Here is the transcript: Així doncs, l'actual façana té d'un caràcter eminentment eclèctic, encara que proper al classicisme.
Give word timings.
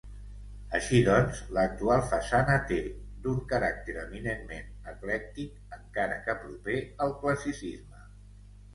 Així 0.77 1.01
doncs, 1.07 1.41
l'actual 1.57 2.01
façana 2.13 2.55
té 2.73 2.79
d'un 3.27 3.37
caràcter 3.53 3.97
eminentment 4.07 4.75
eclèctic, 4.95 5.55
encara 5.81 6.21
que 6.27 6.39
proper 6.45 6.83
al 7.09 7.19
classicisme. 7.25 8.07